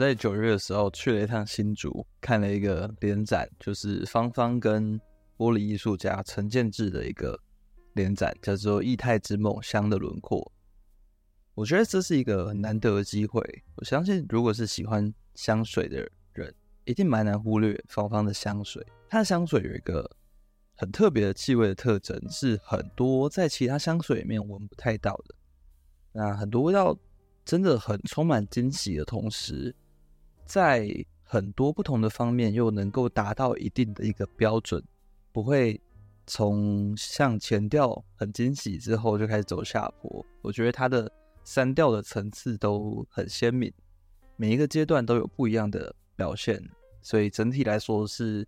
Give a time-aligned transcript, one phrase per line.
[0.00, 4.98] 在九月的时候去了一趟新竹，看了一个联展，就是芳芳跟
[5.36, 7.38] 玻璃艺术家陈建志的一个
[7.92, 10.40] 联展，叫做《异态之梦：香的轮廓》。
[11.54, 13.42] 我觉得这是一个很难得的机会。
[13.74, 16.54] 我相信，如果是喜欢香水的人，
[16.86, 18.82] 一定蛮难忽略芳芳的香水。
[19.06, 20.10] 它的香水有一个
[20.76, 25.34] 很特别的气味的特征，是很多在其他香水里面闻不太到的。
[26.12, 26.98] 那很多味道
[27.44, 29.76] 真的很充满惊喜的同时，
[30.50, 34.82] 在很多不同的方面又能够达到一定的一个标准，
[35.32, 35.80] 不会
[36.26, 40.26] 从像前调很惊喜之后就开始走下坡。
[40.42, 41.10] 我觉得它的。
[41.42, 43.72] 三调的层次都很鲜明，
[44.36, 46.62] 每一个阶段都有不一样的表现，
[47.00, 48.46] 所以整体来说是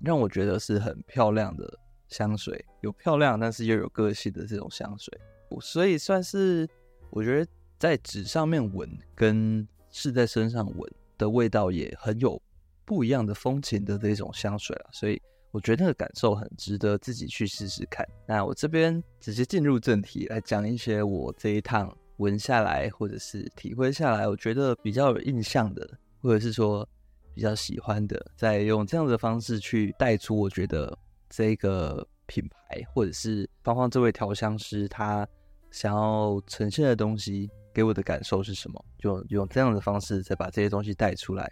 [0.00, 5.16] 让我觉得是很漂亮的香水，有漂亮但是又有个性的这种香水，
[5.60, 6.66] 所以算是
[7.10, 12.40] 我觉得在纸上面闻跟是在身上闻的味道也很有
[12.84, 15.20] 不一样的风情的这种香水啊，所以
[15.50, 18.06] 我觉得那个感受很值得自己去试试看。
[18.26, 21.94] 那我这边直接进入正题来讲一些我这一趟。
[22.18, 25.84] 闻下来，或者是体会下来，我觉得比较有印象的，
[26.22, 26.88] 或者是说
[27.34, 30.96] 比较喜欢的，再用这样的方式去带出，我觉得
[31.28, 35.26] 这个品牌，或者是芳芳这位调香师他
[35.72, 38.82] 想要呈现的东西，给我的感受是什么？
[38.98, 41.50] 就用这样的方式再把这些东西带出来。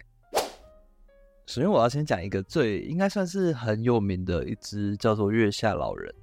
[1.45, 6.15] 首先，我要先讲一个最应该算是很有名的一支，叫做月下老人。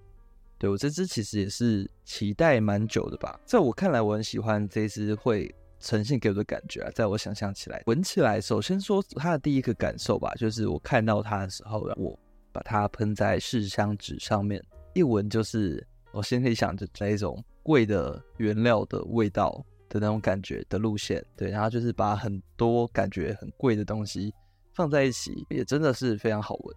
[0.59, 6.91] 对，我这支其实也是期待蛮久的吧，在我看来，我很喜欢这支会呈现给我的感觉啊。
[6.95, 12.19] 在我想象起来，闻起来，首先说它的第一个感受吧，就是我看到它的时候，我
[12.53, 14.63] 把它喷在试香纸上面，
[14.95, 21.23] 一闻就是我心里想着这种贵的原料的味道的那种感觉的路线。
[21.37, 24.33] 对，然后就是把很多感觉很贵的东西
[24.73, 26.75] 放在一起，也真的是非常好闻。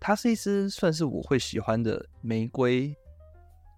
[0.00, 2.96] 它是一支算是我会喜欢的玫瑰。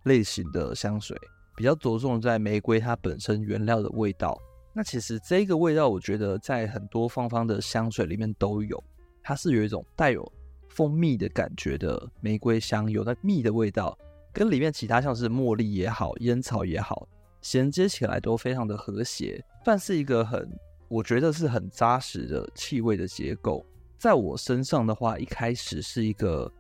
[0.04, 1.18] 类型的香水
[1.56, 4.38] 比较着重在玫瑰它本身原料的味道。
[4.74, 8.84] 那其实这个味道，我觉得在很多芳芳的香水里面都有。
[9.22, 10.30] 它是有一种带有
[10.68, 13.96] 蜂蜜的感觉的玫瑰香，有那蜜的味道，
[14.30, 17.08] 跟里面其他像是茉莉也好、烟草也好，
[17.44, 20.50] 衔接起来都非常的和谐，算是一个很，
[20.88, 23.64] 我觉得是很扎实的气味的结构。
[23.98, 26.50] 在我身上的话，一开始是一个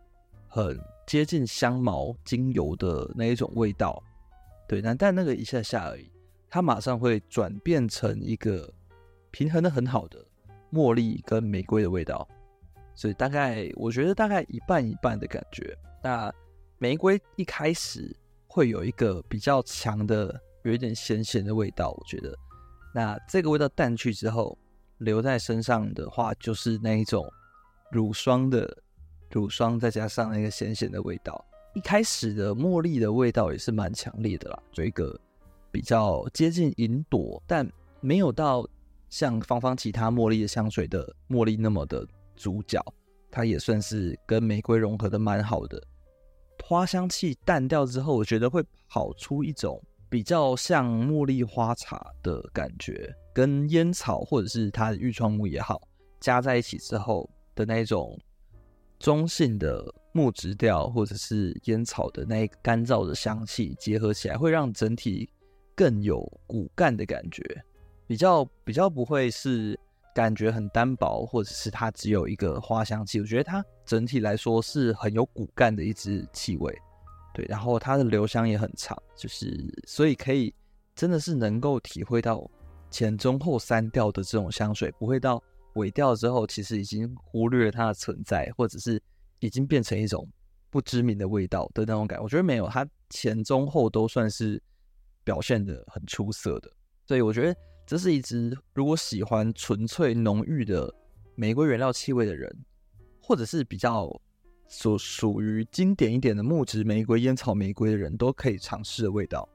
[0.46, 0.78] 很。
[1.06, 4.02] 接近香茅精油的那一种味道，
[4.66, 6.10] 对，但但那个一下下而已，
[6.48, 8.72] 它马上会转变成一个
[9.30, 10.24] 平衡的很好的
[10.72, 12.26] 茉莉跟玫瑰的味道，
[12.94, 15.76] 所以大概我觉得大概一半一半的感觉。
[16.02, 16.32] 那
[16.78, 18.16] 玫瑰一开始
[18.46, 22.36] 会有一个比较强的，有一点咸咸的味道，我觉得，
[22.94, 24.58] 那这个味道淡去之后，
[24.98, 27.24] 留在身上的话，就是那一种
[27.90, 28.76] 乳霜的。
[29.30, 31.44] 乳霜再加上那个咸咸的味道，
[31.74, 35.18] 一开始的茉莉的味道也是蛮强烈的啦，有一个
[35.72, 37.68] 比较接近云朵，但
[38.00, 38.64] 没有到
[39.10, 42.80] 像芳芳其他茉莉的香水的茉莉那么的主角，
[43.28, 45.82] 它也算是跟玫瑰融合的蛮好的。
[46.62, 49.82] 花香气淡掉之后，我觉得会跑出一种
[50.14, 55.82] 比较像茉莉花茶的感觉，跟烟草或者是它的愈创木也好
[56.20, 58.16] 加在一起之后的那种。
[59.00, 65.28] 中性的木质调或者是烟草的那干燥的香气结合起来，会让整体
[65.74, 67.42] 更有骨干的感觉，
[68.06, 69.76] 比较比较不会是
[70.14, 73.18] 感觉很单薄，或者是它只有一个花香气。
[73.18, 76.72] 我觉得它整体来说是很有骨干的一支气味，
[77.34, 80.54] 对，然后它的留香也很长，就是所以可以
[80.94, 82.50] 真的是能够体会到
[82.90, 85.42] 前中后三调的这种香水，不会到。
[85.74, 89.02] 尾调之后，其实已经忽略了它的存在，或者是
[89.40, 90.24] 已经变成一种
[90.70, 92.22] 不知名的味道的那种感。
[92.22, 94.62] 我觉得没有，它前中后都算是
[95.24, 96.70] 表现得很出色的。
[97.08, 100.88] 所以我觉得这是一支如果喜欢纯粹浓郁的
[101.34, 102.56] 玫瑰原料气味的人，
[103.20, 104.08] 或者是比较
[104.76, 109.48] 所属于经典一点的木质玫瑰、烟草玫瑰的人都可以尝试的味道。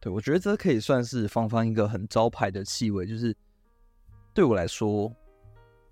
[0.00, 3.34] 对，我觉得这可以算是芳芳一个很招牌的气味，就是
[4.34, 5.14] 对我来说。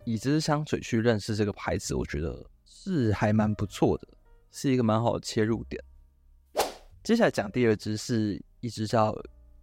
[0.05, 4.08] 以这支香水去认识这个牌子，我觉得是还蛮不错的，
[4.50, 5.81] 是一个蛮好的切入点。
[7.05, 9.17] 接下来讲第二支是一支叫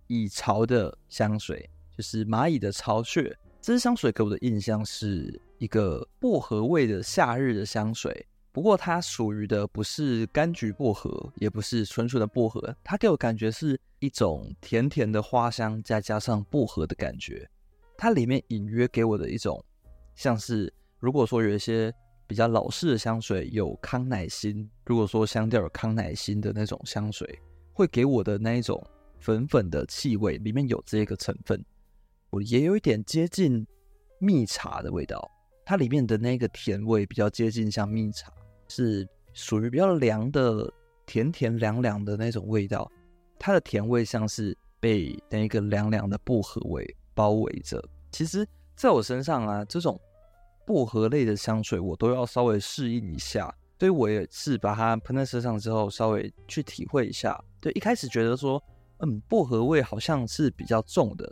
[0.07, 3.37] 蚁巢的香水，就是蚂蚁的巢穴。
[3.59, 17.47] 这支香水给我的印象是一个薄荷味的夏日的香水，不过它属于的不是柑橘薄荷，也不是纯纯的薄荷，它给我感觉是一种甜甜的花香，再加上薄荷的感觉。
[17.95, 19.63] 它里面隐约给我的一种。
[20.15, 21.93] 像是如果说有一些
[22.27, 27.39] 比较老式的香水有康乃馨，如果说香调有康乃馨的那种香水，
[27.71, 28.83] 会给我的那一种
[29.19, 31.63] 粉粉的气味，里面有这个成分，
[32.31, 33.65] 我也有一点接近
[34.19, 35.29] 蜜茶的味道，
[35.65, 38.31] 它里面的那个甜味比较接近像蜜茶，
[38.69, 40.71] 是属于比较凉的
[41.05, 42.89] 甜甜凉凉的那种味道，
[43.37, 47.83] 它的甜味像是被那个凉凉的薄荷味包围着。
[48.11, 49.99] 其实，在我身上啊，这种
[50.65, 57.39] 薄荷类的香水我都要稍微适应一下，所以我也是把它喷在身上之后，稍微去体会一下。
[57.59, 58.61] 对，一开始觉得说，
[58.99, 61.31] 嗯，薄荷味好像是比较重的，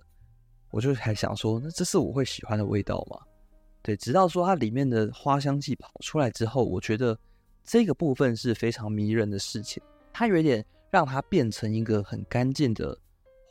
[0.72, 3.20] 我就还想说，那这是我会喜欢的味道吗？
[3.88, 7.18] 对，直到说它里面的花香气跑出来之后，我觉得
[7.64, 9.82] 这个部分是非常迷人的事情，
[10.12, 13.00] 它有一点让它变成一个很干净的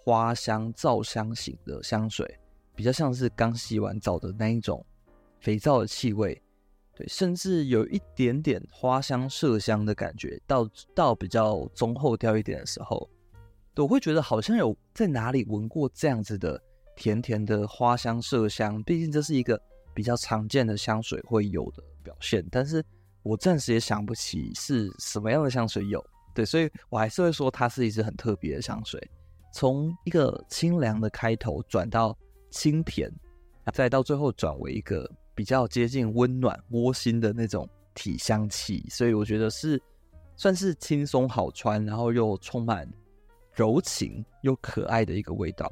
[0.04, 2.38] 花香皂香型的香水。
[2.74, 4.84] 比较像是刚洗完澡的那一种
[5.40, 6.38] 肥皂的气味，
[6.94, 10.38] 对，甚至有一点点花香麝香的感觉。
[10.46, 13.08] 到到比较中后调一点的时候，
[13.76, 16.62] 我会觉得好像有在哪里闻过这样子的
[16.94, 18.82] 甜甜的花香麝香。
[18.82, 19.58] 毕竟这是一个
[19.96, 22.84] 比较常见的香水会有的表现，但是
[23.24, 26.00] 我暂时也想不起是什么样的香水有。
[26.32, 29.02] 对，所以我还是会说它是一支很特别的香水。
[29.52, 32.16] 从一个清凉的开头转到。
[32.48, 33.12] 清甜，
[33.74, 39.82] 再到最后转为一个比较接近温暖窝心的那种体香气，所以我觉得是
[40.36, 42.88] 算是轻松好穿，然后又充满
[43.52, 45.68] 柔情又可爱的一个味道。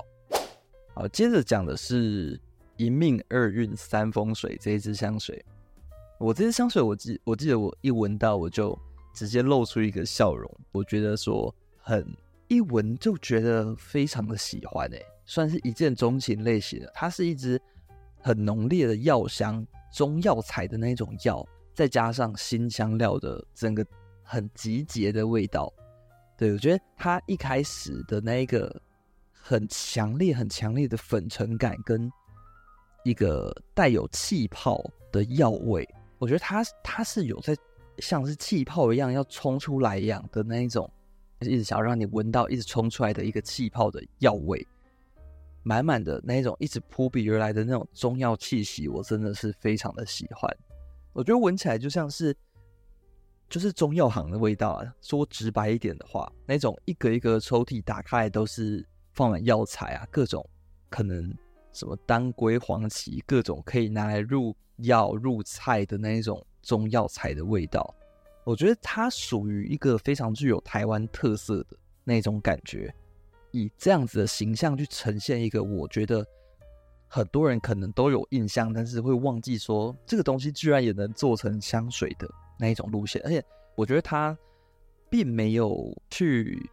[0.95, 2.39] 好，接着讲的是
[2.77, 5.45] 一命二运三风水这一支香水。
[6.19, 8.79] 我这支香水，我记我记得我一闻到我就
[9.15, 12.07] 直接露出一个笑容，我觉得说很
[12.49, 17.61] 一闻就觉得非常的喜欢诶、算是一见钟情类型的，它是一支
[18.21, 23.85] 很浓烈的药香，中药材的那种药，再加上新香料的整个
[24.23, 25.73] 很集结的味道。
[26.37, 28.81] 对，我觉得它一开始的那一个
[29.33, 32.11] 很强烈、很强烈的粉尘感，跟
[33.05, 37.57] 一个带有气泡的药味，我觉得它它是有在
[37.99, 40.91] 像是气泡一样要冲出来一样的那一种，
[41.41, 44.67] 一直想要让你闻到一直冲出来的一个气泡的药味。
[45.67, 50.55] 满满的那一种一直扑鼻而来的那种中药气息，我真的是非常的喜欢。
[51.15, 52.37] 我觉得闻起来就像是，
[53.49, 54.95] 就是中药行的味道啊。
[55.01, 60.47] 说直白一点的话，那种一格一格抽屉打开都是放满药材啊，各种
[60.91, 61.35] 可能
[61.75, 67.95] 什么当归、黄芪，各种可以拿来入药入菜的那一种中药材的味道。
[68.45, 72.95] 我觉得它属于一个非常具有台湾特色的那种感觉。
[73.51, 76.27] 以这样子的形象去呈现一个，我觉得
[77.07, 82.29] 很多人可能都有印象，但是会忘记说这个东西居然也能做成香水的
[82.59, 83.23] 那一种路线。
[83.25, 83.45] 而且
[83.77, 84.37] 我觉得他
[85.09, 86.69] 并没有去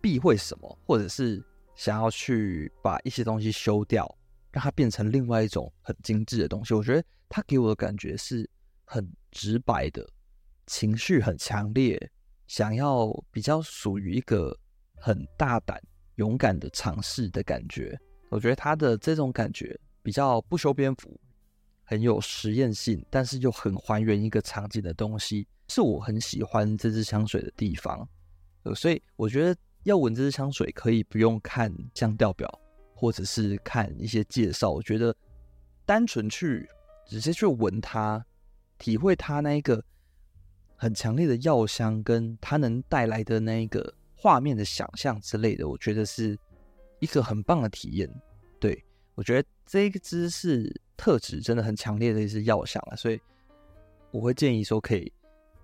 [0.00, 1.44] 避讳什么，或者是
[1.74, 4.06] 想要去把一些东西修掉，
[4.50, 6.74] 让它变成另外一种很精致的东西。
[6.74, 8.48] 我觉得他给我的感觉是
[8.84, 10.06] 很直白的，
[10.66, 12.10] 情绪很强烈，
[12.46, 14.56] 想要比较属于一个。
[15.04, 15.82] 很大胆、
[16.14, 17.98] 勇敢的尝试的感觉，
[18.30, 21.20] 我觉得他的这种感觉比较不修边幅，
[21.82, 28.08] 很有实验性，但是又很还原一个场景的东西，是我很喜欢这支香水的地方。
[28.62, 32.60] 呃，所以我觉得要闻这支香水，可以不用看香调表，
[32.94, 34.70] 或者是看一些介绍。
[34.70, 35.14] 我觉得
[35.84, 36.68] 单纯去
[37.06, 38.24] 直接去闻它，
[38.78, 39.82] 体会它那一个
[40.76, 43.94] 很强烈的药香，跟它能带来的那一个。
[44.14, 46.38] 画面的想象之类的，我觉得是
[47.00, 48.08] 一个很棒的体验。
[48.60, 48.84] 对，
[49.16, 53.20] 我觉得这一支是特质真的很强烈的一支药香啊，所以
[54.12, 55.12] 我会建议说可以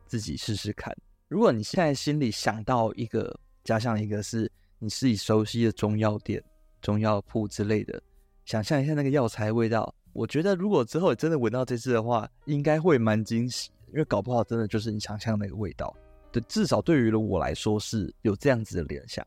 [0.06, 0.92] 自己试试看。
[1.28, 6.42] 如果你现在心里想到一个，加上一个是你自己熟悉的中药店、
[6.80, 8.00] 中药铺之类的，
[8.46, 15.94] 想象一下那个药材味道，我觉得如果之后真的闻到这支的话，应该会蛮惊喜，因为搞不好真的就是你想象那个味道。
[16.32, 19.22] 对，至少对于了我来说是有这样子的联想。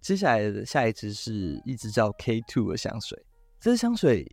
[0.00, 3.22] 接下来的下一支是一支叫 K Two 的香水，
[3.60, 4.26] 这支香水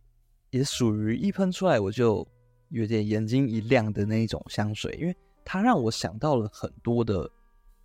[0.48, 2.26] 也属于一喷出来我就
[2.70, 5.14] 有点眼睛一亮的那一种香水，因为
[5.44, 7.30] 它让我想到了很多的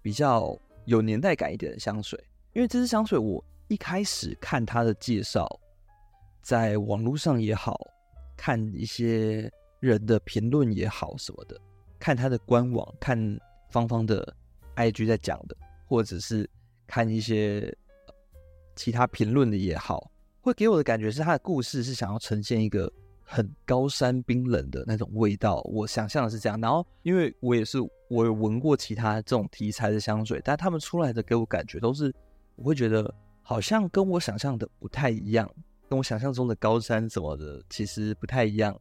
[0.02, 2.22] 比较有年代感一点的香水。
[2.54, 5.48] 因为这支香水我一开始看它的介绍，
[6.42, 7.80] 在网络上也好，
[8.36, 11.58] 看一些人的评论也好什么的，
[12.00, 13.40] 看它的官网看。
[13.70, 14.34] 芳芳的
[14.78, 16.50] IG 在讲的，或者是
[16.88, 17.72] 看一些
[18.78, 22.90] 其他评论的也好，会给我的感觉是他的故事是想要呈现一个
[23.30, 26.60] 很高山冰冷的那种味道，我想象的是这样。
[26.62, 32.14] 然后，因为我也是我有闻过其他这种题材的香水，但他们出来的给我感觉都是，
[32.56, 35.50] 我会觉得好像跟我想象的不太一样，
[35.90, 38.80] 跟我想象中的高山什么的其实不太一样，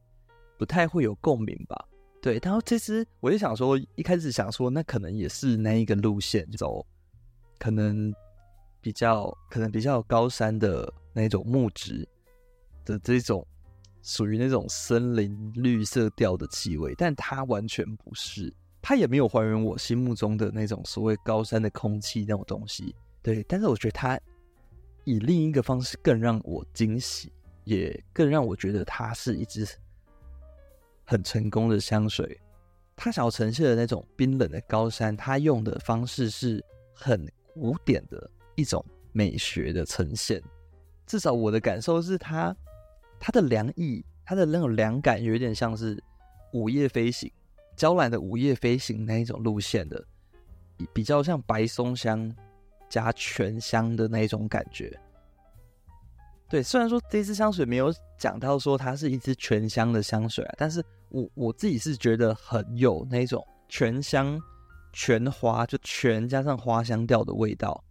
[0.57, 1.85] 不太会有共鸣吧。
[2.23, 6.87] 对，然后其实我就想说，一开始想说，那可能也是那一个路线走，
[7.59, 8.15] 可能
[8.81, 12.09] 比较可能比较高山的那种木质
[12.85, 13.45] 的这种。
[14.07, 22.95] 属于那种森林绿色调的气味，但它完全不是，它也没有还原我心目中的那种所谓高山的空气那种东西。
[23.21, 24.17] 对，但是我觉得它
[25.03, 27.33] 以另一个方式更让我惊喜，
[27.65, 29.67] 也更让我觉得它是一支
[31.05, 32.41] 很成功的香水。
[32.95, 40.41] 它想要呈现的那种冰冷的高山，它用的方式是很古典的一种美学的呈现。
[41.09, 42.57] 至少我的感受是它。
[43.27, 46.01] 它的凉意，它的那种凉感，有点像是
[46.53, 47.29] 午夜飞行，
[47.75, 50.01] 娇兰的午夜飞行那一种路线的，
[50.93, 52.33] 比较像白松香
[52.89, 54.97] 加全香的那一种感觉。
[56.49, 64.41] 对，虽然说这支香水没有讲到说它是一支全香的香水啊，但是我我自己是觉得很有那种全香
[64.93, 67.83] 全花，就全加上花香调的味道。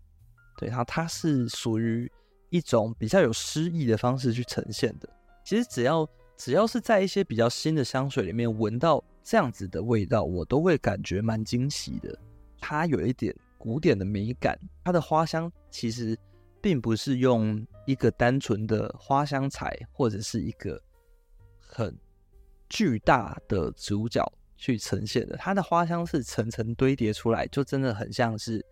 [0.58, 2.10] 对，然后它是属于。
[2.52, 5.10] 一种比较有诗意的方式去呈现的。
[5.46, 12.20] 其实只要只要是在一些比较新的香水里面闻到这样子的味道，我都会感觉蛮惊喜的。
[12.60, 16.18] 它有一点古典的美感，它的花香其实
[16.60, 20.82] 并不是用一个单纯的花香材或者是一个
[21.60, 21.96] 很
[22.68, 24.22] 巨大的主角
[24.58, 25.38] 去呈现的。
[25.38, 28.66] 它的花香是层层堆叠出来，就真的很像是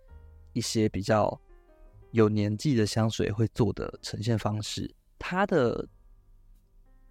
[0.52, 1.40] 一些比较。
[2.12, 4.88] 有年纪的香水会做的呈现方式，
[5.18, 5.84] 它的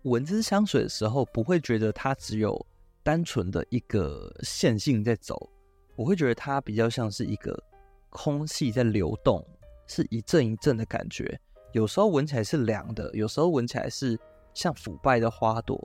[0.03, 2.67] 闻这支香水的时候，不会觉得它只有
[3.03, 5.51] 单纯的一个线性在走，
[5.95, 7.57] 我会觉得它比较像是一个
[8.11, 9.47] 空气在流动，
[9.87, 11.41] 是一阵一阵的感觉。
[11.73, 14.19] 有时候闻起来是凉的，有时候闻起来是
[14.55, 15.81] 像腐败的花朵，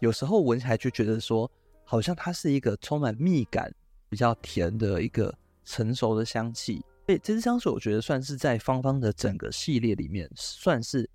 [0.00, 1.50] 有时候闻起来就觉得说，
[1.84, 3.72] 好像它是一个充满蜜感、
[4.08, 5.32] 比较甜的一个
[5.64, 6.82] 成熟的香气。
[7.06, 11.08] 所以这支香水，我觉得算是在芳芳的整个系列里面，算是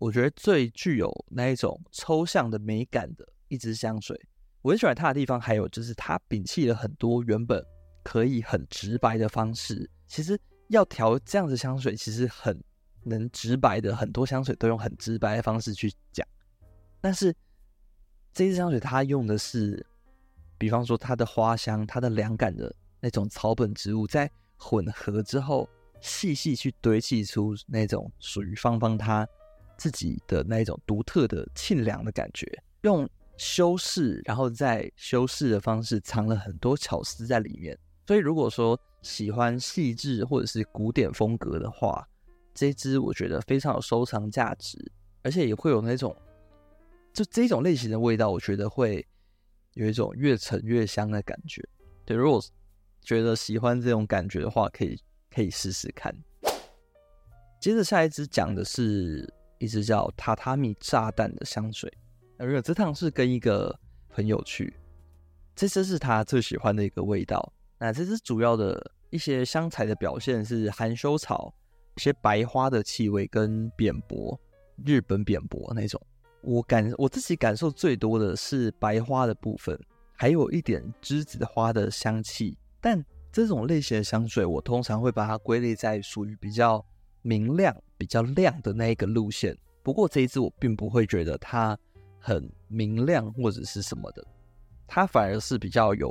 [0.00, 4.18] 我觉得最具有那一种抽象的美感的一支香水。
[4.62, 7.64] 我很喜欢它的地方，还有就是它摒弃了很多原本
[8.02, 9.88] 可以很直白的方式。
[10.06, 10.36] 其实
[10.68, 12.58] 要调这样子香水，其实很
[13.04, 16.26] 能直白的，很多香水都用很直白的方式去讲。
[17.00, 17.32] 但是
[18.32, 19.86] 这支香水，它用的是，
[20.56, 24.28] 比方说它的花香、它的凉感的那种草本植物在。
[24.62, 25.66] 混合之后，
[26.02, 29.26] 细细去堆砌出那种属于芳芳它
[29.80, 32.46] 自己的那一种独特的沁凉的感觉，
[32.82, 33.08] 用
[33.38, 37.74] 修饰，然后在修饰的方式藏了很多巧思在里面。
[38.06, 42.06] 所以，如果说喜欢细致或者是古典风格的话，
[42.52, 44.76] 这支我觉得非常有收藏价值，
[45.22, 46.14] 而且也会有那种
[47.14, 49.06] 就这种类型的味道，我觉得会
[49.72, 51.66] 有一种越陈越香的感觉。
[52.04, 52.42] 对，如果。
[53.02, 54.94] 觉得喜欢这种感觉的话，可以
[55.34, 56.14] 可以试试看。
[57.58, 59.26] 接着下一支讲的是
[59.60, 61.92] 一支叫榻榻米炸弹的香水。
[62.36, 64.74] 那如果这趟是跟一个朋友去，
[65.54, 67.52] 这支是他最喜欢的一个味道。
[67.78, 71.54] 那这支主要的一些香材的表现是含羞草、
[71.96, 74.40] 一些白花的气味跟扁柏，
[74.84, 76.00] 日本扁柏那种。
[76.42, 79.78] 我感我自己感受最多的是白花的部分，
[80.16, 82.56] 还有一点栀子花的香气。
[82.80, 86.82] 但这种类型的香水，我通常会把它归类在属于比较
[87.20, 89.54] 明亮、比较亮的那一个路线。
[89.82, 91.78] 不过这一支我并不会觉得它
[92.18, 94.26] 很明亮或者是什么的，
[94.86, 96.10] 它反而是比较有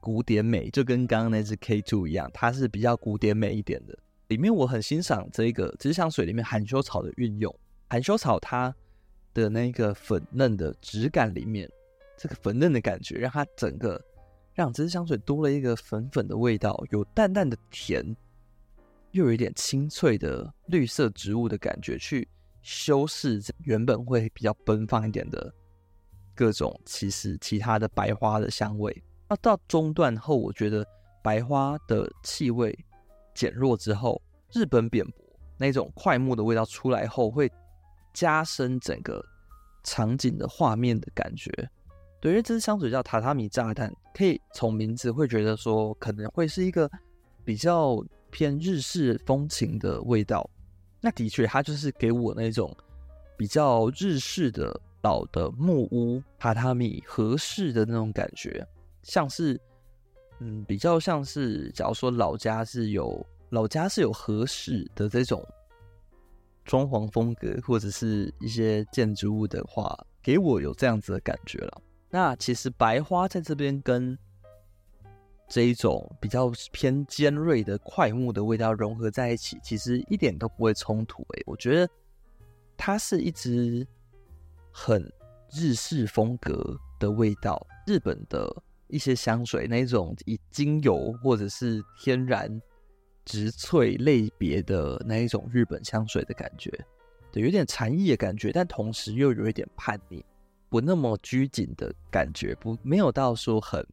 [0.00, 3.96] 古典美，就跟刚刚那支 K Two 一样，它是比较古典美一点的。
[4.26, 7.54] 里面我很欣赏这个这支香水里面含羞草的运用，
[7.88, 8.74] 含羞草它
[9.32, 11.70] 的那个粉嫩的质感里面，
[12.18, 14.04] 这个粉嫩的感觉让它整个。
[14.52, 18.04] 让这支香水多了一个粉粉的味道，有淡淡的甜，
[19.12, 22.28] 又有一点清脆的绿色植物的感觉，去
[22.62, 25.52] 修饰原本会比较奔放一点的
[26.34, 29.02] 各种其实其他的白花的香味。
[29.28, 30.86] 那到中段后，我觉得
[31.22, 32.76] 白花的气味
[33.34, 34.20] 减弱之后，
[34.52, 35.14] 日本扁柏
[35.56, 37.50] 那种快木的味道出来后，会
[38.12, 39.24] 加深整个
[39.84, 41.50] 场景的画面的感觉。
[42.20, 46.90] 对，因为这支香水叫榻榻米炸弹，可以从名字会觉得说可能会是一个
[47.44, 47.96] 比较
[48.30, 50.48] 偏日式风情的味道。
[51.00, 52.74] 那的确，它就是给我那种
[53.36, 58.66] 比较日式的老的木屋、榻榻米、和室的那种感觉，
[59.02, 59.58] 像是，
[60.40, 65.42] 嗯，比较像是，假如说老家是有老家是有合适的这种
[66.64, 71.82] 装潢风格，或者是一些建筑物的话，给我有这样子的感觉了。
[72.10, 74.18] 那其实白花在这边跟
[75.50, 81.22] 这一种比较偏尖锐的快木的味道融合在一起，其实一点都不会冲突。
[81.34, 81.92] 诶，我觉得
[82.76, 83.84] 它是一支
[84.70, 85.02] 很
[85.52, 88.48] 日式风格的味道，日本的
[88.86, 92.48] 一些香水那种以精油或者是天然
[93.24, 96.70] 植萃类别的那一种日本香水的感觉，
[97.32, 100.24] 对，有点禅意的感觉，但同时又有一点叛逆。
[100.68, 103.84] 不那么拘谨的感觉，不没有到说很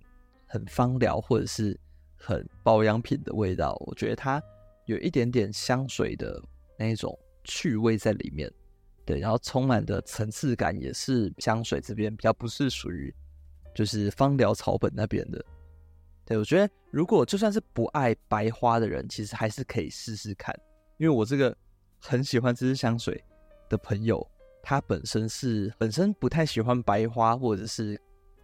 [0.48, 1.80] 很芳疗或者是
[2.16, 3.76] 很保养品的味道。
[3.86, 4.42] 我觉得它
[4.86, 6.42] 有一点点香水的
[6.78, 8.52] 那种趣味在里面，
[9.06, 13.14] 对，然后充满的层次感也是香水这边比较不是属于
[13.76, 15.44] 就是芳疗草本那边的。
[16.26, 20.54] 对，我觉得如果就算是不爱白花的人，其实还是可以试试看，
[20.98, 21.56] 因为我这个
[22.00, 23.24] 很喜欢这支香水
[23.70, 24.26] 的朋友。
[24.70, 27.98] 他本身是本身不太喜欢白花，或者是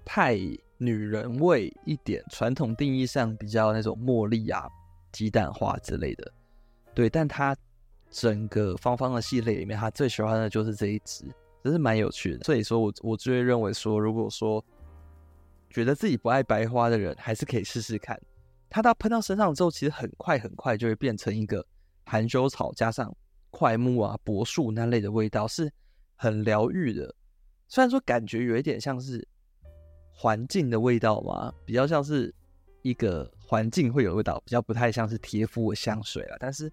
[0.06, 0.40] 太
[0.86, 4.68] 女人味一点，传统定义上比较那种茉莉啊、
[5.12, 6.32] 鸡蛋花之类的。
[6.94, 7.56] 对，但他
[8.10, 11.26] 整个芳芳的系列里面，他最喜欢的就是这一支，
[11.64, 12.44] 真是蛮有趣的。
[12.44, 14.64] 所以说我我就会认为说，如果说
[15.70, 18.20] 觉得自己不爱白花的人，还是可以试试看。
[18.70, 21.66] 它到喷到身上之后，其实很快很快就会变成一个
[22.06, 23.16] 含羞草加上
[23.52, 25.72] 桧木啊、柏树那类的味道，是。
[26.16, 27.14] 很疗愈的，
[27.68, 29.28] 虽然说感觉有一点像是
[30.14, 32.34] 环境的味道嘛，比较像是
[32.82, 36.38] 一个环境会有味道，比较不太像是贴肤的香水了。
[36.40, 36.72] 但是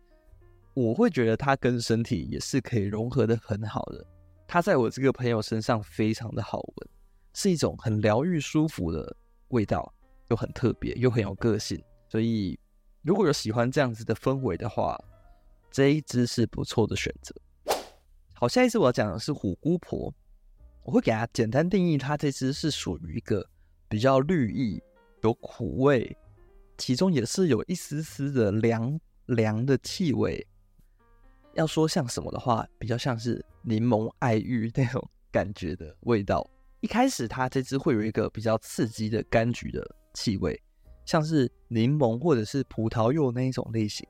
[0.74, 4.05] 我会觉得它跟身体也是可以融合的很好的。
[4.46, 6.88] 它在我这个朋友身上非常的好闻，
[7.35, 9.16] 是一种很疗愈、舒服的
[9.48, 9.92] 味道，
[10.29, 11.83] 又很特别，又很有个性。
[12.09, 12.59] 所以
[13.03, 14.98] 如果有喜欢这样子的氛围的话，
[15.70, 17.35] 这一支是不错的选择。
[18.33, 20.12] 好，下一支我要讲的是虎姑婆，
[20.90, 23.48] 我会给它简单定义，它这支是属于一个
[23.88, 24.83] 比较绿意、
[25.22, 26.16] 有苦味，
[26.79, 30.44] 其中也是有一丝丝的凉凉的气味。
[31.55, 36.44] 要说像什么的话，比较像是柠檬爱玉那种感觉的味道。
[36.81, 40.61] 一开始它这支会有一个比较刺激的柑橘的气味，
[41.05, 44.05] 像是柠檬或者是葡萄柚那一种类型，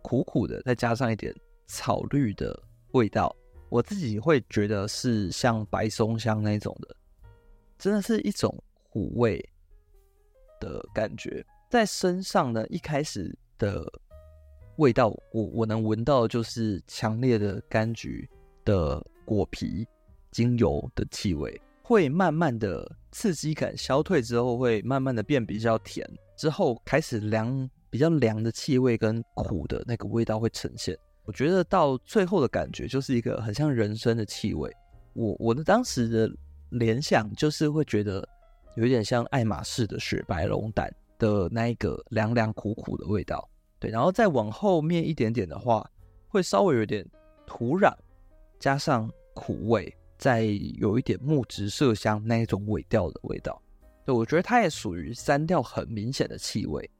[0.00, 1.34] 苦苦的，再加上一点
[1.66, 2.56] 草绿的
[2.92, 3.34] 味道。
[3.74, 6.96] 我自己会觉得是像白松香那种的，
[7.76, 8.56] 真的是一种
[8.88, 9.44] 苦味
[10.60, 12.64] 的感觉，在身上呢。
[12.68, 13.84] 一开始的
[14.76, 18.30] 味道，我我能闻到就是强烈的柑橘
[18.64, 19.84] 的果皮、
[20.30, 30.96] 精油的气味，会慢慢的刺激感消退之后，会慢慢的变比较甜，之后开始凉，比较凉的气味跟苦的那个味道会呈现。
[31.24, 34.70] 我觉得到最后的感觉就是一个很像人参的气味。
[35.14, 36.30] 我我的当时的
[36.70, 38.26] 联想就是会觉得
[38.76, 43.48] 有点像爱马仕的雪白龙胆的那一个凉凉苦苦的味道。
[43.78, 45.88] 对，然后再往后面一点点的话，
[46.28, 47.06] 会稍微有点
[47.46, 47.94] 土壤
[48.58, 50.42] 加上苦味，再
[50.78, 53.60] 有一点木质麝香那一种尾调的味道。
[54.04, 56.90] 对，我觉得它也属于三调很明显的气味。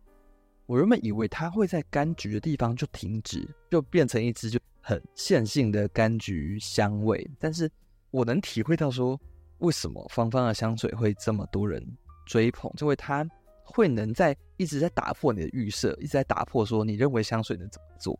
[0.66, 7.30] 我原本以为它会在柑橘的地方就停止，就变成一支就很线性的柑橘香味。
[7.38, 7.70] 但是
[8.10, 9.20] 我能体会到说，
[9.58, 11.84] 为什么芳芳的香水会这么多人
[12.24, 13.26] 追捧，就会它
[13.62, 18.18] 会能在一直在打破你的预设，一直在打破说你认为香水能怎么做。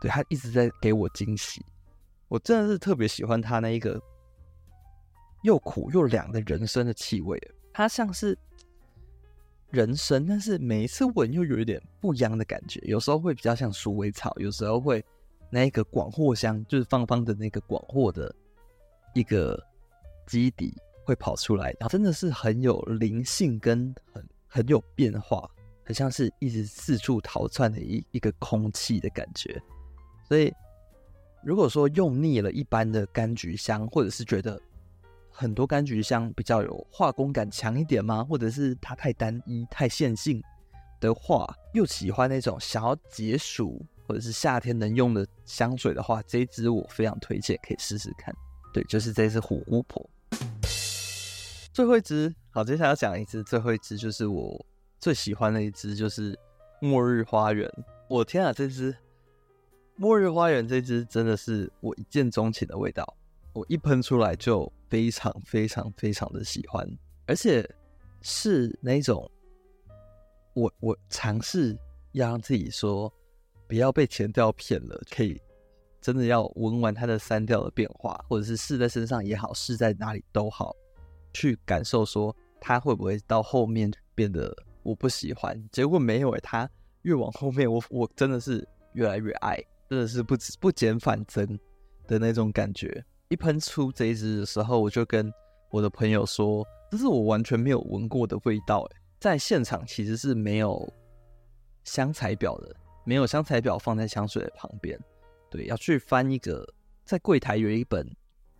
[0.00, 1.62] 对，它一直在给我惊喜，
[2.28, 4.00] 我真的是特别喜欢它那一个
[5.42, 7.38] 又苦又凉的人参的气味，
[7.74, 8.38] 它像是。
[9.74, 15.04] 人参，但是每一次闻又有一点不一样的感觉，有时候会比较像鼠尾草，有时候会
[15.50, 18.32] 那一个广藿香，就是芳芳的那个广藿的
[19.14, 19.60] 一个
[20.28, 20.72] 基底
[21.04, 25.50] 会跑出来，然后真的是很有灵性跟很很有变化，
[25.84, 29.60] 很像是一直四处逃窜的一一个空气的感觉。
[30.28, 30.52] 所以
[31.42, 34.60] 如果说用腻了一般的柑橘香，或者是觉得。
[35.36, 38.22] 很多柑橘香比较有化工感强一点吗？
[38.22, 40.40] 或者是它太单一、太线性
[41.00, 48.32] 的话，又喜欢那种想要解暑或者是夏天能用的香水的话，这一支我非常推荐，可以试试看。
[48.72, 50.08] 对，就是这支虎姑婆。
[51.72, 54.64] 最后一支，好，接下来要讲一支，最后一支就是我
[55.00, 56.38] 最喜欢的一支，就是
[56.80, 57.68] 末日花园。
[58.08, 58.96] 我天啊，这支
[59.96, 63.16] 末日花园这支真的是我一见钟情的味道，
[63.54, 64.70] 我一喷出来就。
[64.90, 66.88] 非常非常非常的喜欢，
[67.26, 67.68] 而且
[68.22, 69.28] 是那种
[70.52, 71.76] 我我尝试
[72.12, 73.12] 要让自己说
[73.66, 75.40] 不要被前调骗了，可以
[76.00, 80.76] 真的要闻完它的三调的变化，或者是试在身上也好，试在哪里都好，
[81.32, 85.60] 去感受说它会不会到后面变得我不喜欢。
[85.72, 86.70] 结果没有诶，它
[87.02, 91.58] 越往后面我我真的是越来越爱，真的是不不减反增
[92.06, 93.04] 的那种感觉。
[93.28, 95.32] 一喷出这一支的时候，我就跟
[95.70, 100.92] 我的朋友说：“这是我完全没有闻过的味道。”哎，在现场其实是没有
[101.84, 104.98] 香材表的，没有香材表放在香水的旁边。
[105.50, 106.64] 对，要去翻一个，
[107.04, 108.06] 在柜台有一本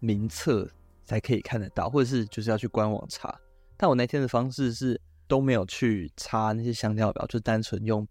[0.00, 0.68] 名册
[1.04, 3.38] 才可以看得到，或者是就是要去官网查。
[3.76, 8.06] 但我那天的方式是都没有去查那些香调表，就单纯用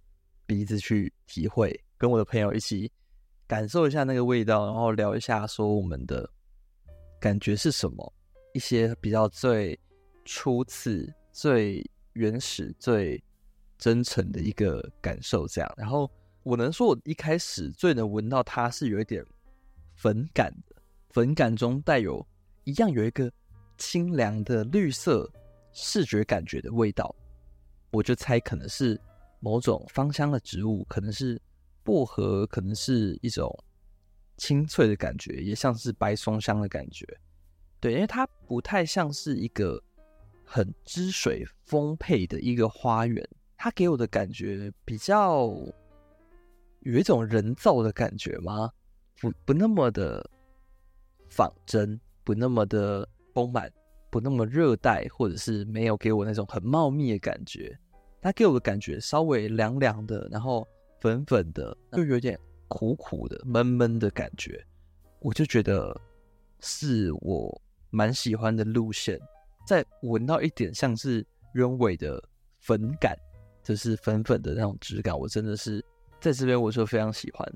[0.45, 2.91] 鼻子去体会，跟我的朋友一起
[3.47, 6.29] 感受一下那个味道，然后聊一下说我们的。
[7.23, 8.13] 感觉是什么？
[8.53, 9.79] 一些比较最
[10.25, 11.81] 初次、最
[12.15, 13.23] 原始、最
[13.77, 15.73] 真诚的一个感受，这样。
[15.77, 16.11] 然后
[16.43, 19.25] 我能说，我一开始最能闻到它是有一点
[19.95, 20.75] 粉感的，
[21.11, 22.27] 粉感中带有
[22.65, 23.31] 一样有一个
[23.77, 25.31] 清凉的绿色
[25.71, 27.15] 视觉感觉的味道。
[27.91, 28.99] 我就猜可能是
[29.39, 31.41] 某种芳香的植物，可能是
[31.85, 33.49] 薄荷，可能是一种。
[34.37, 37.05] 清脆的感觉，也像是白松香的感觉，
[37.79, 39.81] 对，因为它不太像是一个
[40.43, 45.47] 很汁水丰沛的一个花园，它给我的感觉比较
[46.81, 48.71] 有一种人造的感觉吗？
[49.21, 50.27] 不不那么的
[51.29, 53.71] 仿真，不那么的丰满，
[54.09, 57.77] 不那么热带，或者是没有给我那种很茂密的感觉，
[58.19, 60.67] 它给我的感觉稍微凉凉的，然后
[60.99, 62.37] 粉粉的，就有点。
[62.73, 64.65] 苦苦的、闷闷的感觉，
[65.19, 65.95] 我就觉得
[66.59, 69.19] 是我蛮喜欢的路线。
[69.63, 72.21] 再闻到一点像是鸢尾的
[72.61, 73.15] 粉感，
[73.61, 75.85] 就是粉粉的那种质感，我真的是
[76.19, 77.47] 在这边我就非常喜欢。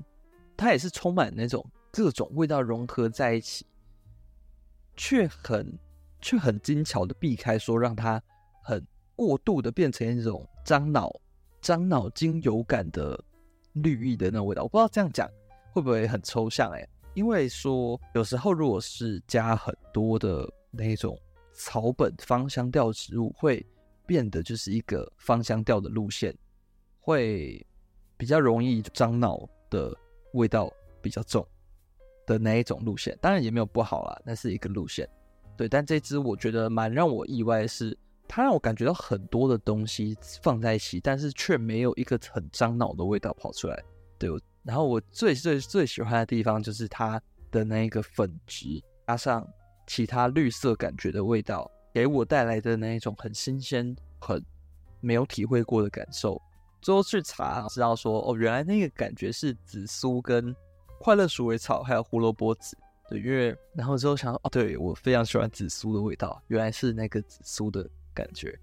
[0.56, 3.66] 它也是充满那种各种味道融合在一起，
[4.96, 5.76] 却很
[6.20, 8.22] 却很精巧的避开说让它
[8.62, 11.12] 很过度的变成一种樟脑、
[11.60, 13.24] 樟脑精油感的。
[13.82, 15.28] 绿意的那种味道，我不知道这样讲
[15.72, 21.18] 会不会很抽象哎、因为说有时候如果是加很多的那种
[21.52, 23.64] 草本芳香调植物，会
[24.06, 26.36] 变得就是一个芳香调的路线，
[27.00, 27.64] 会
[28.16, 29.96] 比较容易樟脑的
[30.32, 31.46] 味道比较重
[32.26, 33.16] 的那一种路线。
[33.20, 35.08] 当然也没有不好啦，那是一个路线。
[35.56, 37.96] 对，但这支我觉得蛮让我意外的是。
[38.28, 43.82] 它让我感觉到很多的东西放在一起，但是却没有一个很樟脑的味道跑出来。
[44.18, 44.30] 对，
[44.62, 49.48] 然后我最最最喜欢的地方就是它的那一个粉质，加上
[49.86, 54.44] 其他绿色感觉的味道，给我带来的那一种很新鲜、很
[55.00, 56.40] 没有体会过的感受。
[56.82, 60.54] 最后去查，知道说哦，原来那个感觉是紫苏、跟
[61.00, 62.76] 快乐鼠尾草还有胡萝卜籽。
[63.08, 67.88] 对，因为然后之后想哦，对，我非常喜欢紫苏的味道，原来是那个紫苏的。
[68.18, 68.58] 感觉，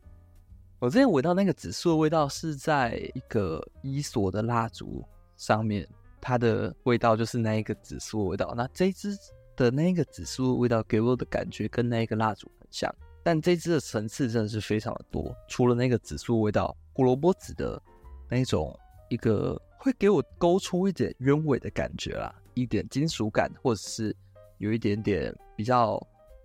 [0.80, 5.02] 我之前闻到那个紫苏的味道是在一个伊索的蜡烛
[5.38, 5.88] 上面，
[6.20, 8.54] 它的味道就是那一个紫苏的味道。
[8.58, 9.18] 那这支
[9.56, 15.34] 的那个紫苏的味道给我的感觉跟那一个蜡烛很像，但这支的层次真的是非常的多。
[15.48, 17.82] 除了那个紫苏味道，胡萝卜籽的
[18.30, 24.14] 那种一个会给我勾出一点鸢尾的感觉啦，一点金属感，或者是
[24.58, 25.98] 有一点点比较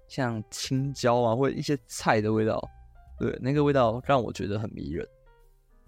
[0.06, 2.62] 像青椒啊，或者一些菜的味道。
[3.20, 5.06] 对，那个味道让我觉得很迷人。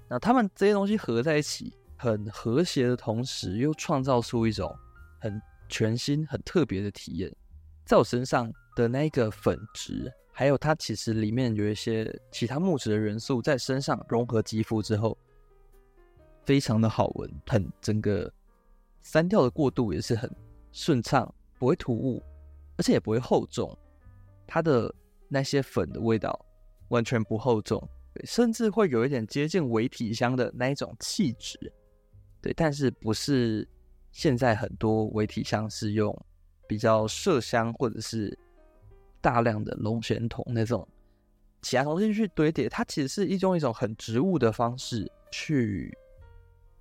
[0.07, 4.71] 那他们这些东西合在一起，很和谐的同时，又创造出一种
[5.18, 7.35] 很全新、很特别的体验。
[7.87, 15.16] 在我身上的那个粉质，还有它其实里面有一些其他木质的元素，在身上融合肌肤之后，
[16.45, 17.33] 非常的好闻。
[17.47, 18.31] 很整个
[19.01, 20.31] 三调的过渡也是很
[20.71, 22.23] 顺畅，不会突兀，
[22.77, 23.75] 而且也不会厚重。
[24.47, 24.95] 它的
[25.29, 26.38] 那些粉的味道。
[26.92, 31.59] 完全不厚重，对，甚至会有一点接近微体香的那一种气质，
[32.42, 33.66] 对，但是不是
[34.12, 36.14] 现在很多微体香是用
[36.68, 38.38] 比较麝香或者是
[39.22, 40.87] 大量的龙涎酮那种
[41.62, 45.96] 其他东西去堆叠，它其实是一种一种很植物的方式去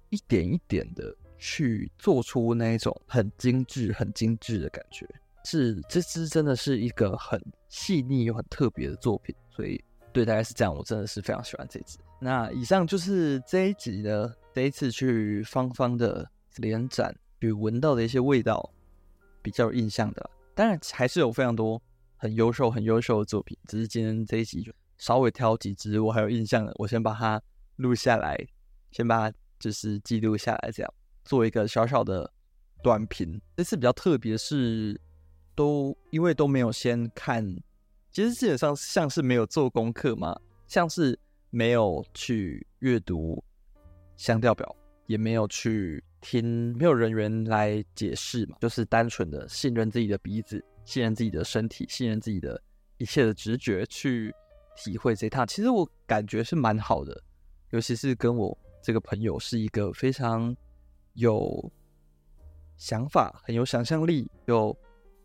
[0.09, 5.07] 一点一点的去做出那一种很精致、很精致的感觉，
[5.45, 9.81] 是这支真的是一个很细腻又很特别的作品，所以。
[10.13, 10.75] 对，大概是这样。
[10.75, 11.97] 我真的是非常喜欢这支。
[12.19, 18.71] 那以上就是这一集的，这一次去芳芳的联展去闻到的一些味道，
[19.41, 20.29] 比较有印象的。
[20.53, 21.81] 当然还是有非常多
[22.17, 23.57] 很优秀、很优秀的作品。
[23.67, 27.41] 只是今天这一集就稍微挑几支我还有印象的，我先把它
[27.77, 28.37] 录下来，
[28.91, 30.93] 先把它就是记录下来，这样
[31.23, 32.31] 做一个小小的
[32.83, 33.41] 短评。
[33.55, 34.99] 这次比较特别是，
[35.55, 37.57] 都因为都没有先看，
[38.11, 41.17] 其实基本上像是没有做功课嘛，像是
[41.49, 43.43] 没有去阅读
[44.17, 44.75] 香调表，
[45.07, 46.03] 也没有去。
[46.23, 52.61] 听没有人员来解释嘛，就是单纯的信任自己的鼻子，信任自己的身体，信任自己的
[52.99, 54.31] 一切的直觉去
[54.75, 55.47] 体会这一趟。
[55.47, 57.19] 其实我感觉是蛮好的，
[57.71, 60.55] 尤其是跟我这个朋友是一个非常
[61.13, 61.71] 有
[62.77, 64.77] 想法、很有想象力、有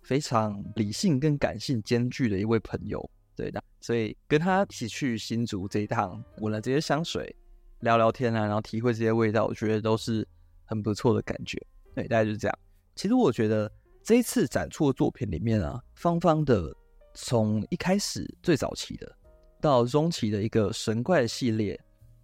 [0.06, 3.10] 非常理性跟感性兼具的一位朋友。
[3.34, 7.34] 对的，所以跟他一起去新竹这一趟，闻了这些香水，
[7.80, 10.26] 聊聊天啊，然后体会这些味道，我觉得都是。
[10.68, 11.64] 很不错的感觉，
[11.94, 12.58] 对，大概就是这样。
[12.96, 13.70] 其实我觉得
[14.02, 16.74] 这一次展出的作品里面啊，芳芳的
[17.14, 19.16] 从一开始最早期的，
[19.60, 21.80] 到中期的一个神怪系列，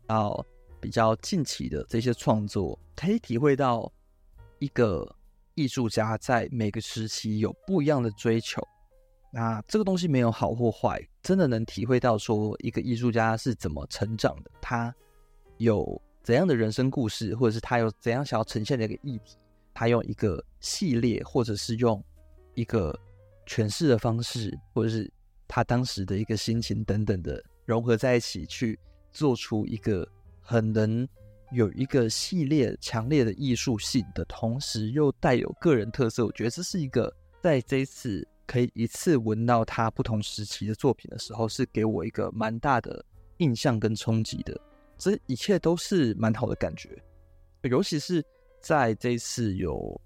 [0.08, 0.44] 到
[0.80, 3.92] 比较近期的这些创作，可以体会到
[4.58, 5.08] 一个
[5.54, 8.62] 艺术家在每个时期有不一样的追求。
[9.32, 14.94] 那这个东西没有好或坏，真的能体会到说一个艺术家是怎么成长的，他
[15.58, 16.00] 有。
[16.24, 19.36] 怎样的人生故事，或者是他有怎样想要呈现的一个议题，
[19.74, 22.00] 他用一个系列，或者是用
[22.54, 22.96] 一个
[23.44, 25.12] 诠释的方式，或者是
[25.48, 28.78] 他当时的一个心情等等的融合在一起，去
[29.10, 30.06] 做出一个
[30.40, 31.04] 很能
[31.52, 36.24] 有一个系列强烈的艺术性的同时，又带有个人特色。
[36.24, 43.04] 我觉得这是一个在这一次可以一次闻到他不同时期的作品的时候，是给我一个蛮大的
[43.36, 44.58] 印象跟冲击的。
[44.96, 46.88] 这一切都是蛮好的感觉，
[47.62, 48.24] 尤其是
[48.60, 50.00] 在这一次有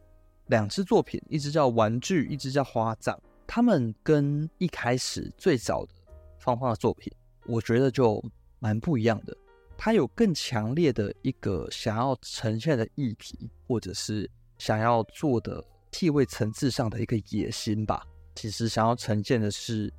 [0.46, 3.14] 两支作品，一支叫《玩具》，一支叫《花葬》。
[3.46, 5.92] 他们跟一开始最早的
[6.40, 7.12] 芳芳的作品，
[7.46, 8.20] 我觉得就
[8.58, 9.36] 蛮不一样的。
[9.76, 18.02] 他有更强烈的一个想要呈现的议题，或者是想要做的气味层次上的一个野心吧。
[18.34, 19.92] 其实想要呈现的是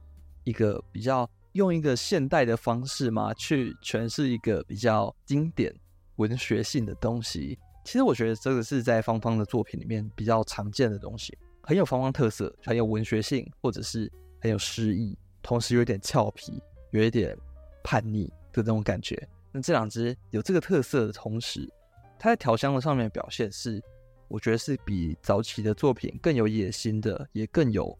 [0.43, 1.29] 一个比较。
[1.53, 5.73] 用一个现代的方式嘛，去诠释一个比较经典
[6.17, 7.57] 文学性的东西。
[7.83, 16.61] 其实我觉得这个是在芳芳的作品里面比较常见的东西，很有芳芳特色，很有文学性，或者是很有诗意，同时有点俏皮，
[16.91, 17.35] 有一点
[17.83, 19.27] 叛逆的那种感觉。
[19.61, 21.67] 这两只有这个特色的同时，
[22.19, 23.81] 它在调香的上面表现是，
[24.27, 27.97] 我觉得是比早期的作品更有野心的，也更有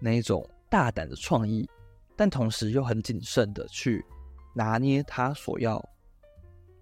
[0.00, 1.68] 那一种大胆的创意。
[2.16, 4.04] 但同时又很谨慎的去
[4.52, 5.80] 拿捏他所要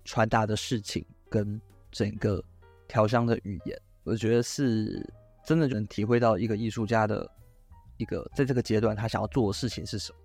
[0.02, 1.60] 传达的事情跟
[1.90, 2.42] 整个
[2.88, 5.06] 调香的语言，我觉得是
[5.44, 7.30] 真的能体会到一个艺术家的
[7.98, 10.18] 一个在这个阶段他想要做的事情是什么。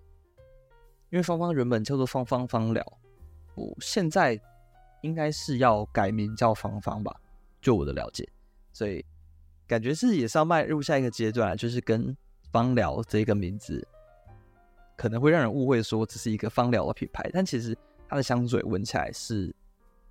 [1.09, 2.99] 因为芳芳原本叫做芳芳芳疗，
[3.55, 4.39] 我现在
[5.01, 7.15] 应该是要改名叫芳芳吧，
[7.61, 8.27] 就我的了解，
[8.71, 9.05] 所以
[9.67, 12.15] 感觉是也是要迈入下一个阶段，就是跟
[12.51, 13.87] 芳疗这个名字。
[14.97, 17.75] 可能会让人误会说这是一个芳疗的品牌，但其实
[18.07, 19.51] 它的香水闻起来是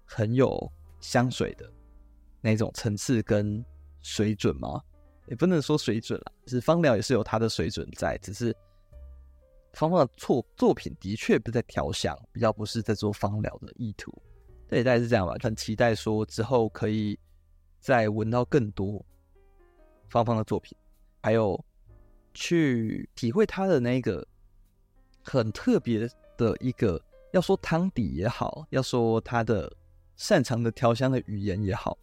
[0.04, 1.70] 很有香水的
[2.40, 3.64] 那种层次跟
[4.00, 4.82] 水准吗？
[5.26, 8.52] 也不能说水准啦，就是芳疗也是有它的水准在，只是
[9.72, 14.12] 芳芳的作作品的确不在调香，比较不是在做芳疗的意图。
[14.68, 15.34] 对，大概是这样吧。
[15.42, 17.18] 很期待说之后可以
[17.80, 19.04] 再闻到更多
[20.08, 20.76] 芳芳的作品，
[21.22, 21.62] 还有
[22.34, 24.26] 去体会他的那个。
[25.22, 27.00] 很特别的一个，
[27.32, 29.70] 要说汤底也好，要说他的
[30.16, 31.96] 擅长的调香的语言也好，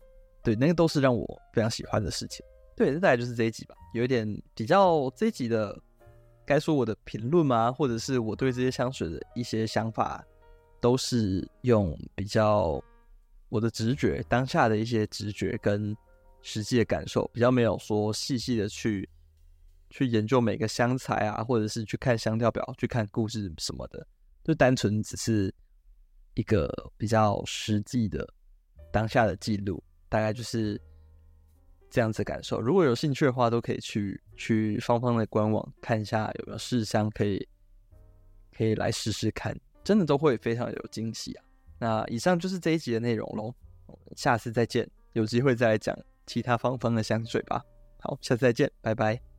[0.44, 2.46] 对，那个都是让我非常喜欢的事情。
[2.76, 5.76] 对，那大概就是这一集吧，有一点比较这一集的，
[6.48, 7.72] 该说我的评论吗？
[7.72, 10.26] 或者是我对这些香水的一些想法，
[10.82, 12.84] 都是用比较
[13.50, 15.96] 我的直觉，当下的一些直觉跟
[16.42, 19.08] 实际的感受，比较没有说细细的去。
[19.90, 24.06] 去研究每个香材啊，或者是去看香调表，去看故事什么的，
[24.44, 25.52] 就单纯只是
[26.34, 28.28] 一个比较实际的
[28.92, 30.78] 当下的记录，大概就是
[31.98, 32.62] 这样子感受。
[32.62, 37.44] 如果有兴趣的话，都可以去去芳芳的官网看一下有没有试香，可以
[38.56, 41.44] 可以来试试看，真的都会非常有惊喜啊。
[41.80, 43.52] 那以上就是这一集的内容喽，
[43.88, 47.64] 我们下次再见，有机会再来讲其他芳芳的香水吧。
[48.00, 49.37] 好，下次再见，拜拜。